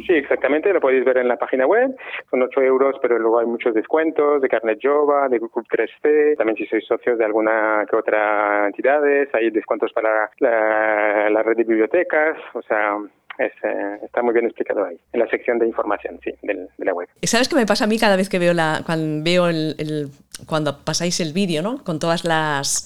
Sí, 0.07 0.15
exactamente, 0.15 0.73
lo 0.73 0.81
podéis 0.81 1.05
ver 1.05 1.19
en 1.19 1.29
la 1.29 1.37
página 1.37 1.65
web. 1.65 1.95
Son 2.31 2.43
8 2.43 2.63
euros, 2.63 2.97
pero 3.01 3.17
luego 3.19 3.39
hay 3.39 3.47
muchos 3.47 3.75
descuentos 3.75 4.43
de 4.43 4.49
Carnet 4.49 4.81
Jova, 4.83 5.29
de 5.29 5.39
Club 5.39 5.67
3C. 5.71 6.37
También 6.37 6.57
si 6.57 6.67
sois 6.67 6.85
socios 6.85 7.17
de 7.17 7.25
alguna 7.25 7.87
que 7.89 7.95
otra 7.95 8.67
entidades, 8.67 9.29
hay 9.33 9.51
descuentos 9.51 9.93
para 9.93 10.31
la, 10.41 11.31
la 11.31 11.43
red 11.45 11.57
de 11.57 11.65
bibliotecas. 11.65 12.37
O 12.55 12.63
sea, 12.63 12.97
es, 13.39 13.53
eh, 13.63 13.99
está 14.03 14.23
muy 14.23 14.35
bien 14.35 14.47
explicado 14.47 14.85
ahí, 14.85 14.99
en 15.13 15.21
la 15.21 15.29
sección 15.29 15.59
de 15.59 15.67
información, 15.67 16.19
sí, 16.23 16.33
de 16.43 16.69
la 16.79 16.93
web. 16.93 17.09
¿Sabes 17.23 17.49
qué 17.49 17.57
me 17.57 17.67
pasa 17.67 17.85
a 17.85 17.87
mí 17.87 17.99
cada 17.99 18.17
vez 18.17 18.29
que 18.29 18.39
veo 18.39 18.53
la, 18.53 18.83
cuando 18.85 19.25
veo 19.25 19.49
el, 19.49 20.11
cuando 20.47 20.79
pasáis 20.79 21.21
el 21.21 21.33
vídeo, 21.33 21.63
¿no? 21.63 21.83
Con 21.85 21.99
todas 21.99 22.25
las 22.25 22.85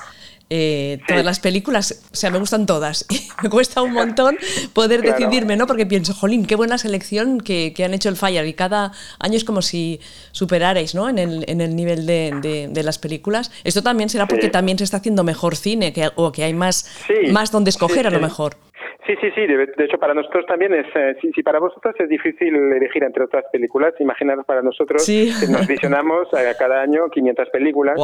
eh, 0.54 0.98
todas 1.08 1.24
las 1.24 1.40
películas, 1.40 2.02
o 2.12 2.14
sea, 2.14 2.30
me 2.30 2.38
gustan 2.38 2.66
todas. 2.66 3.06
me 3.42 3.48
cuesta 3.48 3.80
un 3.80 3.92
montón 3.92 4.36
poder 4.74 5.00
decidirme, 5.00 5.56
¿no? 5.56 5.66
Porque 5.66 5.86
pienso, 5.86 6.12
jolín, 6.12 6.44
qué 6.44 6.56
buena 6.56 6.76
selección 6.76 7.40
que, 7.40 7.72
que, 7.74 7.84
han 7.84 7.94
hecho 7.94 8.10
el 8.10 8.16
Fire. 8.16 8.46
Y 8.46 8.52
cada 8.52 8.92
año 9.18 9.38
es 9.38 9.44
como 9.44 9.62
si 9.62 9.98
superarais, 10.32 10.94
¿no? 10.94 11.08
En 11.08 11.18
el, 11.18 11.46
en 11.48 11.62
el 11.62 11.74
nivel 11.74 12.04
de, 12.04 12.68
de, 12.70 12.82
las 12.82 12.98
películas. 12.98 13.50
Esto 13.64 13.82
también 13.82 14.10
será 14.10 14.28
porque 14.28 14.50
también 14.50 14.76
se 14.76 14.84
está 14.84 14.98
haciendo 14.98 15.24
mejor 15.24 15.56
cine 15.56 15.94
que, 15.94 16.10
o 16.16 16.32
que 16.32 16.44
hay 16.44 16.52
más, 16.52 16.86
más 17.30 17.50
donde 17.50 17.70
escoger 17.70 18.06
a 18.06 18.10
lo 18.10 18.20
mejor. 18.20 18.58
Sí, 19.06 19.16
sí, 19.20 19.30
sí. 19.34 19.46
De, 19.46 19.84
hecho, 19.84 19.98
para 19.98 20.14
nosotros 20.14 20.46
también 20.46 20.72
es. 20.74 20.86
Eh, 20.94 21.16
si, 21.34 21.42
para 21.42 21.58
vosotros 21.58 21.94
es 21.98 22.08
difícil 22.08 22.54
elegir 22.54 23.02
entre 23.02 23.24
otras 23.24 23.44
películas, 23.50 23.94
imaginar 23.98 24.44
para 24.44 24.62
nosotros 24.62 25.04
que 25.04 25.50
nos 25.50 25.66
visionamos 25.66 26.28
eh, 26.34 26.52
cada 26.56 26.80
año 26.80 27.08
500 27.10 27.50
películas 27.50 27.98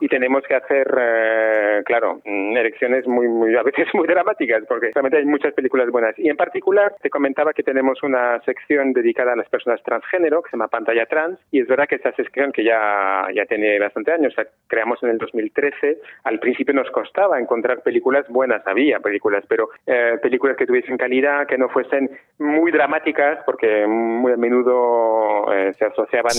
y 0.00 0.06
tenemos 0.06 0.44
que 0.46 0.54
hacer, 0.54 0.86
eh, 0.96 1.82
claro, 1.84 2.20
mm, 2.24 2.56
elecciones 2.56 3.06
muy, 3.08 3.26
muy, 3.26 3.56
a 3.56 3.62
veces 3.64 3.88
muy 3.94 4.06
dramáticas, 4.06 4.62
porque 4.68 4.90
realmente 4.94 5.18
hay 5.18 5.24
muchas 5.24 5.52
películas 5.54 5.90
buenas. 5.90 6.16
Y 6.18 6.28
en 6.28 6.36
particular, 6.36 6.94
te 7.02 7.10
comentaba 7.10 7.52
que 7.52 7.64
tenemos 7.64 8.00
una 8.04 8.40
sección 8.44 8.92
dedicada 8.92 9.32
a 9.32 9.36
las 9.36 9.48
personas 9.48 9.82
transgénero, 9.82 10.42
que 10.42 10.50
se 10.50 10.56
llama 10.56 10.68
Pantalla 10.68 11.06
Trans, 11.06 11.38
y 11.50 11.60
es 11.60 11.66
verdad 11.66 11.88
que 11.88 11.96
esa 11.96 12.12
sección 12.12 12.52
que 12.52 12.62
ya, 12.62 13.26
ya 13.34 13.44
tiene 13.46 13.80
bastante 13.80 14.12
años, 14.12 14.32
o 14.32 14.36
sea, 14.36 14.46
creamos 14.68 15.02
en 15.02 15.10
el 15.10 15.18
2013, 15.18 15.98
al 16.22 16.38
principio 16.38 16.74
nos 16.74 16.90
costaba 16.92 17.40
encontrar 17.40 17.82
películas 17.82 18.26
buenas, 18.28 18.64
había 18.66 19.00
películas, 19.00 19.44
pero 19.48 19.68
películas 20.22 20.43
que 20.52 20.66
tuviesen 20.66 20.98
calidad, 20.98 21.46
que 21.46 21.56
no 21.56 21.68
fuesen 21.68 22.10
muy 22.38 22.72
dramáticas, 22.72 23.38
porque 23.46 23.86
muy 23.86 24.32
a 24.32 24.36
menudo 24.36 25.52
eh, 25.52 25.72
se 25.78 25.84
asociaban 25.84 26.32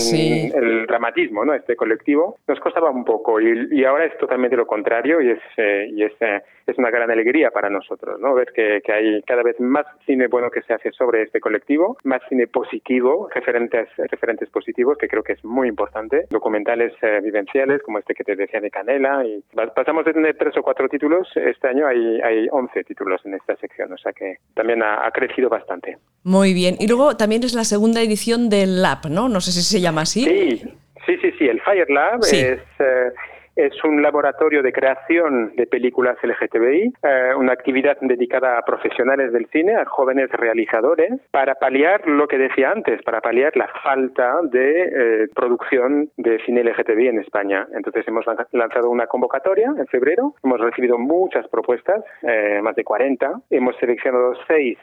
el 0.54 0.86
dramatismo, 0.86 1.44
¿no? 1.44 1.54
Este 1.54 1.74
colectivo, 1.74 2.38
nos 2.46 2.60
costaba 2.60 2.90
un 2.90 3.04
poco 3.04 3.40
y, 3.40 3.84
ahora 3.84 4.04
es 4.04 4.16
totalmente 4.18 4.56
lo 4.56 4.66
contrario 4.66 5.20
y 5.20 5.30
es 5.30 5.40
eh, 5.56 5.88
y 5.90 6.02
es, 6.02 6.12
eh, 6.20 6.42
es 6.66 6.76
una 6.78 6.90
gran 6.90 7.10
alegría 7.10 7.50
para 7.50 7.70
nosotros, 7.70 8.20
¿no? 8.20 8.34
Ver 8.34 8.52
que, 8.52 8.80
que, 8.84 8.92
hay 8.92 9.22
cada 9.22 9.42
vez 9.42 9.58
más 9.60 9.86
cine 10.04 10.26
bueno 10.26 10.50
que 10.50 10.62
se 10.62 10.74
hace 10.74 10.90
sobre 10.92 11.22
este 11.22 11.40
colectivo, 11.40 11.96
más 12.04 12.20
cine 12.28 12.46
positivo, 12.46 13.28
referentes 13.34 13.88
referentes 13.96 14.50
positivos, 14.50 14.98
que 14.98 15.08
creo 15.08 15.22
que 15.22 15.32
es 15.32 15.44
muy 15.44 15.68
importante, 15.68 16.26
documentales 16.30 16.92
vivenciales 17.22 17.82
como 17.82 17.98
este 17.98 18.14
que 18.14 18.24
te 18.24 18.36
decía 18.36 18.60
de 18.60 18.70
Canela 18.70 19.24
y 19.24 19.42
pasamos 19.74 20.04
de 20.04 20.12
tener 20.12 20.36
tres 20.36 20.56
o 20.56 20.62
cuatro 20.62 20.88
títulos, 20.88 21.28
este 21.36 21.68
año 21.68 21.86
hay 21.86 22.20
hay 22.20 22.48
11 22.50 22.84
títulos 22.84 23.24
en 23.24 23.34
esta 23.34 23.56
sección 23.56 23.92
o 23.96 23.98
sea 23.98 24.12
que 24.12 24.36
también 24.54 24.82
ha, 24.82 25.10
crecido 25.10 25.48
bastante. 25.48 25.98
Muy 26.22 26.54
bien. 26.54 26.76
Y 26.78 26.86
luego 26.86 27.16
también 27.16 27.42
es 27.42 27.54
la 27.54 27.64
segunda 27.64 28.00
edición 28.02 28.48
del 28.48 28.82
Lab, 28.82 29.08
¿no? 29.10 29.28
No 29.28 29.40
sé 29.40 29.52
si 29.52 29.62
se 29.62 29.80
llama 29.80 30.02
así. 30.02 30.24
Sí, 30.24 30.74
sí, 31.06 31.16
sí, 31.22 31.32
sí. 31.38 31.48
El 31.48 31.60
Fire 31.62 31.90
Lab 31.90 32.20
es... 32.24 32.60
Eh, 32.78 33.12
es 33.56 33.72
un 33.84 34.02
laboratorio 34.02 34.62
de 34.62 34.72
creación 34.72 35.54
de 35.56 35.66
películas 35.66 36.16
LGTBI, 36.22 36.92
eh, 37.02 37.34
una 37.36 37.52
actividad 37.52 37.96
dedicada 38.00 38.58
a 38.58 38.62
profesionales 38.62 39.32
del 39.32 39.46
cine, 39.46 39.74
a 39.74 39.86
jóvenes 39.86 40.30
realizadores, 40.30 41.12
para 41.30 41.54
paliar 41.54 42.06
lo 42.06 42.28
que 42.28 42.38
decía 42.38 42.70
antes, 42.70 43.02
para 43.02 43.20
paliar 43.20 43.56
la 43.56 43.68
falta 43.82 44.38
de 44.42 44.82
eh, 44.82 45.28
producción 45.34 46.10
de 46.16 46.38
cine 46.44 46.62
LGTBI 46.64 47.08
en 47.08 47.20
España. 47.20 47.66
Entonces 47.72 48.06
hemos 48.06 48.24
lanzado 48.52 48.90
una 48.90 49.06
convocatoria 49.06 49.72
en 49.76 49.86
febrero, 49.86 50.34
hemos 50.44 50.60
recibido 50.60 50.98
muchas 50.98 51.48
propuestas, 51.48 52.04
eh, 52.22 52.60
más 52.62 52.76
de 52.76 52.84
40, 52.84 53.40
hemos 53.50 53.76
seleccionado 53.76 54.34
seis 54.46 54.78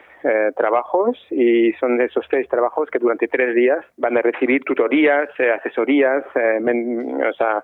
trabajos 0.56 1.18
y 1.30 1.72
son 1.74 2.00
esos 2.00 2.24
seis 2.30 2.48
trabajos 2.48 2.88
que 2.90 2.98
durante 2.98 3.28
tres 3.28 3.54
días 3.54 3.84
van 3.96 4.16
a 4.16 4.22
recibir 4.22 4.62
tutorías, 4.64 5.28
asesorías, 5.38 6.24
o 6.26 7.32
sea, 7.34 7.62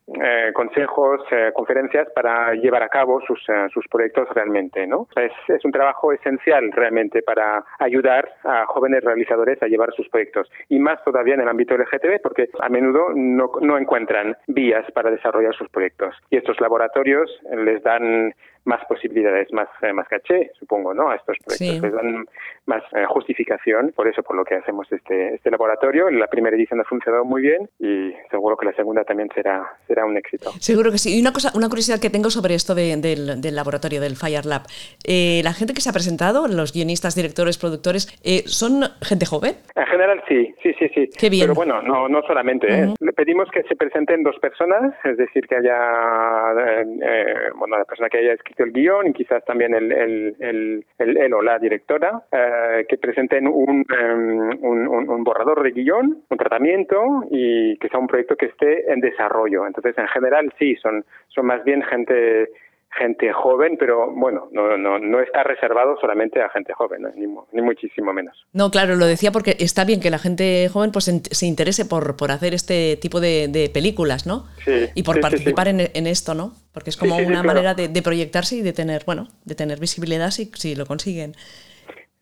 consejos 0.53 1.21
eh, 1.31 1.51
conferencias 1.55 2.09
para 2.15 2.55
llevar 2.55 2.83
a 2.83 2.89
cabo 2.89 3.21
sus, 3.27 3.41
eh, 3.49 3.69
sus 3.73 3.87
proyectos 3.89 4.29
realmente. 4.35 4.87
¿no? 4.87 5.07
Es, 5.17 5.33
es, 5.49 5.65
un 5.65 5.73
trabajo 5.73 6.13
esencial 6.13 6.71
realmente 6.73 7.23
para 7.23 7.65
ayudar 7.79 8.29
a 8.45 8.67
jóvenes 8.67 9.03
realizadores 9.05 9.63
a 9.63 9.67
llevar 9.67 9.93
sus 9.95 10.09
proyectos 10.09 10.51
y 10.69 10.79
más 10.79 11.03
todavía 11.05 11.35
en 11.35 11.41
el 11.41 11.49
ámbito 11.49 11.77
LGTB 11.77 12.21
porque 12.23 12.49
a 12.61 12.69
menudo 12.69 13.11
no, 13.15 13.51
no 13.61 13.79
encuentran 13.79 14.37
vías 14.47 14.85
para 14.93 15.11
desarrollar 15.11 15.55
sus 15.55 15.69
proyectos 15.69 16.15
y 16.31 16.37
estos 16.37 16.61
laboratorios 16.61 17.31
les 17.53 17.83
dan 17.83 18.35
más 18.65 18.85
posibilidades, 18.87 19.53
más, 19.53 19.69
eh, 19.83 19.93
más 19.93 20.09
caché, 20.09 20.53
supongo, 20.59 20.93
¿no? 20.95 21.11
A 21.11 21.17
estos 21.17 21.37
proyectos. 21.45 21.83
Les 21.83 21.93
dan 21.93 22.27
más 22.71 22.83
eh, 22.93 23.05
justificación 23.09 23.93
por 23.95 24.07
eso, 24.07 24.23
por 24.23 24.37
lo 24.37 24.45
que 24.45 24.55
hacemos 24.55 24.91
este, 24.93 25.35
este 25.35 25.51
laboratorio. 25.51 26.09
La 26.11 26.29
primera 26.29 26.57
edición 26.57 26.81
ha 26.81 26.85
funcionado 26.85 27.25
muy 27.25 27.43
bien 27.43 27.69
y 27.79 28.15
seguro 28.31 28.57
que 28.57 28.67
la 28.67 28.73
segunda 28.73 29.03
también 29.05 29.29
será, 29.35 29.69
será 29.87 30.07
un 30.07 30.17
éxito. 30.17 30.51
Seguro 30.61 30.93
que 30.93 30.99
sí. 30.99 31.17
Y 31.17 31.21
una 31.21 31.33
cosa, 31.33 31.51
una 31.55 31.69
curiosidad 31.69 32.01
que 32.01 32.11
tengo 32.11 32.31
sobre 32.31 32.55
esto 32.55 32.75
del, 32.75 33.03
del, 33.03 33.57
laboratorio 33.57 34.01
del 34.01 34.15
Fire 34.17 34.47
Lab. 34.47 34.63
Eh, 35.05 35.41
la 35.43 35.53
gente 35.53 35.75
que 35.75 35.81
se 35.81 35.91
ha 35.91 35.93
presentado, 35.93 36.47
los 36.47 36.73
guionistas, 36.73 37.15
directores, 37.17 37.59
productores, 37.59 38.07
eh, 38.23 38.43
¿son 38.47 38.83
gente 39.03 39.27
joven? 39.27 39.57
En 39.75 39.87
general 39.87 40.23
sí, 40.29 40.55
sí, 40.63 40.73
sí, 40.79 40.89
sí. 40.95 41.11
Qué 41.19 41.29
bien. 41.29 41.45
Pero 41.45 41.55
bueno, 41.55 41.83
no, 41.83 42.09
no 42.09 42.23
solamente. 42.23 42.95
Le 43.01 43.13
pedimos 43.13 43.51
que 43.51 43.65
se 43.65 43.75
presenten 43.75 44.23
dos 44.23 44.39
personas, 44.39 44.95
es 45.05 45.17
decir, 45.17 45.47
que 45.49 45.57
haya, 45.57 46.53
bueno, 47.57 47.79
la 47.79 47.85
persona 47.85 48.09
que 48.09 48.19
haya 48.19 48.35
escrito 48.35 48.63
el 48.63 48.73
guion 48.73 49.09
y 49.09 49.13
quizás 49.13 49.45
también 49.45 49.75
el, 49.75 49.91
el, 49.93 50.85
el, 50.99 51.35
o 51.35 51.43
la 51.43 51.59
directora, 51.59 52.23
que 52.89 52.99
presenten 52.99 53.47
un, 53.47 53.85
un, 54.61 55.09
un 55.09 55.25
borrador 55.25 55.63
de 55.63 55.73
guion, 55.73 56.23
un 56.29 56.39
tratamiento 56.39 57.25
y 57.31 57.77
que 57.79 57.89
sea 57.89 58.01
un 58.01 58.07
proyecto 58.07 58.37
que 58.37 58.47
esté 58.47 58.93
en 58.93 59.01
desarrollo. 59.01 59.67
Entonces, 59.67 59.97
en 59.99 60.09
general, 60.09 60.53
sí, 60.59 60.77
son, 60.77 61.05
son 61.29 61.47
más 61.47 61.65
bien 61.65 61.83
gente 61.83 62.49
gente 62.99 63.33
joven, 63.33 63.77
pero 63.79 64.13
bueno, 64.13 64.49
no, 64.51 64.77
no, 64.77 64.99
no 64.99 65.21
está 65.21 65.45
reservado 65.45 65.97
solamente 66.01 66.43
a 66.43 66.49
gente 66.49 66.73
joven, 66.73 67.03
ni, 67.15 67.27
ni, 67.53 67.63
muchísimo 67.63 68.13
menos. 68.13 68.37
No, 68.53 68.71
claro, 68.71 68.97
lo 68.97 69.07
decía 69.07 69.31
porque 69.31 69.57
está 69.61 69.85
bien 69.85 70.01
que 70.01 70.11
la 70.11 70.19
gente 70.19 70.69
joven 70.69 70.91
pues 70.91 71.05
se 71.05 71.47
interese 71.47 71.85
por, 71.85 72.17
por 72.17 72.33
hacer 72.33 72.53
este 72.53 72.97
tipo 72.97 73.21
de, 73.21 73.47
de 73.49 73.71
películas, 73.71 74.27
¿no? 74.27 74.47
Sí, 74.65 74.89
y 74.95 75.03
por 75.05 75.21
participar 75.21 75.69
En, 75.69 75.81
en, 75.81 76.07
esto, 76.07 76.35
¿no? 76.35 76.53
Porque 76.73 76.91
es 76.91 76.97
como 76.97 77.17
una 77.17 77.43
manera 77.43 77.75
de, 77.75 77.89
de, 77.89 78.03
proyectarse 78.03 78.57
y 78.57 78.63
de 78.63 78.73
tener, 78.73 79.05
bueno, 79.07 79.29
de 79.45 79.55
tener 79.55 79.79
visibilidad 79.79 80.31
si, 80.31 80.47
si 80.55 80.75
lo 80.75 80.85
consiguen. 80.87 81.35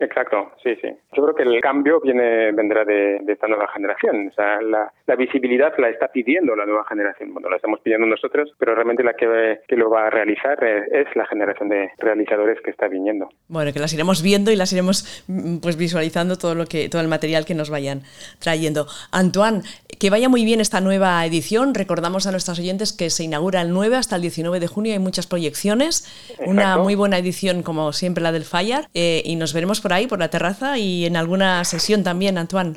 Exacto, 0.00 0.52
sí, 0.62 0.76
sí. 0.80 0.88
Yo 1.16 1.24
creo 1.24 1.34
que 1.34 1.42
el 1.42 1.60
cambio 1.60 2.00
viene 2.00 2.52
vendrá 2.52 2.84
de, 2.84 3.20
esta 3.26 3.48
nueva 3.48 3.66
generación. 3.68 4.28
O 4.28 4.32
sea, 4.32 4.60
la, 4.60 5.16
visibilidad 5.16 5.72
la 5.78 5.88
está 5.88 6.08
pidiendo 6.08 6.54
la 6.54 6.66
nueva 6.66 6.84
generación. 6.84 7.32
Bueno, 7.32 7.50
la 7.50 7.56
estamos 7.56 7.80
pidiendo 7.80 8.06
nosotros, 8.06 8.54
pero 8.58 8.74
realmente 8.74 9.02
la 9.02 9.14
que, 9.14 9.76
lo 9.76 9.90
va 9.90 10.06
a 10.06 10.10
realizar 10.10 10.62
es, 10.62 11.06
la 11.16 11.26
generación 11.26 11.68
de 11.68 11.90
realizadores 11.98 12.60
que 12.62 12.70
está 12.70 12.86
viniendo. 12.86 13.28
Bueno, 13.48 13.72
que 13.72 13.80
las 13.80 13.92
iremos 13.92 14.22
viendo 14.22 14.52
y 14.52 14.56
las 14.56 14.72
iremos 14.72 15.24
mm, 15.26 15.58
pues 15.58 15.76
visualizando 15.76 16.36
todo 16.36 16.54
lo 16.54 16.66
que 16.66 16.88
todo 16.88 17.02
el 17.02 17.08
material 17.08 17.44
que 17.44 17.54
nos 17.54 17.70
vayan 17.70 18.02
trayendo. 18.38 18.86
Antoine, 19.10 19.62
que 19.98 20.10
vaya 20.10 20.28
muy 20.28 20.44
bien 20.44 20.60
esta 20.60 20.80
nueva 20.80 21.24
edición. 21.26 21.74
Recordamos 21.74 22.26
a 22.26 22.30
nuestros 22.30 22.58
oyentes 22.58 22.92
que 22.92 23.10
se 23.10 23.24
inaugura 23.24 23.62
el 23.62 23.72
9 23.72 23.96
hasta 23.96 24.16
el 24.16 24.22
19 24.22 24.60
de 24.60 24.66
junio. 24.66 24.92
Hay 24.92 24.98
muchas 24.98 25.26
proyecciones. 25.26 26.06
Una 26.46 26.78
muy 26.78 26.94
buena 26.94 27.18
edición, 27.18 27.62
como 27.62 27.92
siempre, 27.92 28.22
la 28.22 28.32
del 28.32 28.44
Fire. 28.44 28.88
Eh, 28.94 29.22
y 29.24 29.36
nos 29.36 29.52
veremos 29.52 29.80
por 29.80 29.92
ahí, 29.92 30.06
por 30.06 30.18
la 30.18 30.28
terraza 30.28 30.78
y 30.78 31.04
en 31.04 31.16
alguna 31.16 31.64
sesión 31.64 32.04
también, 32.04 32.38
Antoine. 32.38 32.74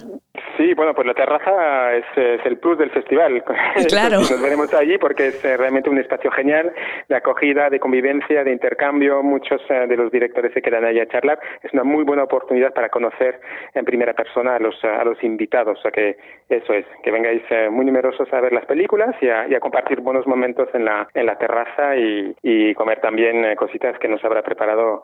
Sí, 0.62 0.75
bueno, 0.75 0.94
pues 0.94 1.08
la 1.08 1.15
terraza 1.15 1.96
es, 1.96 2.06
el 2.46 2.58
plus 2.58 2.77
del 2.77 2.91
festival. 2.91 3.44
Claro. 3.88 4.18
Nos 4.18 4.41
veremos 4.41 4.74
allí 4.74 4.98
porque 4.98 5.27
es 5.27 5.44
eh, 5.44 5.58
realmente 5.58 5.89
un 5.89 5.98
espacio 5.98 6.30
genial 6.32 6.72
de 7.10 7.15
acogida, 7.15 7.70
de 7.70 7.80
convivencia, 7.80 8.44
de 8.44 8.51
intercambio. 8.51 9.24
Muchos 9.24 9.62
eh, 9.70 9.86
de 9.88 9.98
los 9.98 10.12
directores 10.12 10.53
se 10.53 10.62
quedan 10.62 10.86
allí 10.86 11.00
a 11.00 11.08
charlar. 11.08 11.39
Es 11.63 11.74
una 11.74 11.84
muy 11.84 12.03
buena 12.03 12.24
oportunidad 12.24 12.74
para 12.74 12.89
conocer 12.89 13.39
en 13.74 13.86
primera 13.86 14.13
persona 14.13 14.56
a 14.56 14.60
los, 14.60 14.75
a 14.84 15.03
los 15.03 15.22
invitados. 15.24 15.80
O 15.80 15.82
sea 15.82 15.91
que 15.91 16.18
eso 16.48 16.74
es, 16.74 16.86
que 17.03 17.12
vengáis 17.12 17.41
eh, 17.50 17.70
muy 17.70 17.86
numerosos 17.86 18.32
a 18.32 18.39
ver 18.39 18.53
las 18.53 18.65
películas 18.65 19.15
y 19.22 19.30
a, 19.30 19.60
compartir 19.60 20.01
buenos 20.01 20.27
momentos 20.27 20.70
en 20.74 20.86
la, 20.86 21.08
en 21.13 21.25
la 21.25 21.38
terraza 21.38 21.96
y, 21.96 22.36
y 22.41 22.74
comer 22.75 23.00
también 23.00 23.56
cositas 23.56 23.98
que 24.00 24.08
nos 24.08 24.24
habrá 24.24 24.41
preparado 24.41 25.03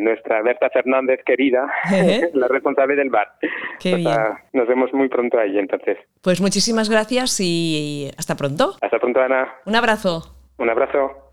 nuestra 0.00 0.42
Berta 0.42 0.70
Fernández 0.70 1.20
querida, 1.24 1.66
la 2.34 2.48
responsable 2.48 2.96
del 2.96 3.10
bar. 3.10 3.28
Qué 3.80 3.94
bien. 3.96 4.16
Nos 4.52 4.68
vemos 4.76 4.92
muy 4.92 5.08
pronto 5.08 5.38
ahí 5.38 5.58
entonces. 5.58 5.96
Pues 6.22 6.40
muchísimas 6.40 6.90
gracias 6.90 7.40
y 7.40 8.10
hasta 8.18 8.36
pronto. 8.36 8.74
Hasta 8.80 8.98
pronto, 8.98 9.20
Ana. 9.20 9.54
Un 9.64 9.74
abrazo. 9.74 10.36
Un 10.58 10.70
abrazo. 10.70 11.25